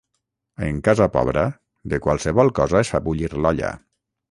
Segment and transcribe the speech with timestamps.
[0.67, 1.43] En casa pobra,
[1.95, 3.75] de qualsevol cosa es fa bullir l'olla.